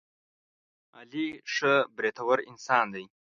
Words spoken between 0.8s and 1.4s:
علي